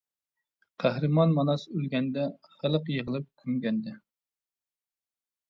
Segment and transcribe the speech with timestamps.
[0.83, 2.23] قەھرىمان ماناس ئۆلگەندە،
[2.55, 3.95] خەلق يىغىلىپ كۆمگەندە.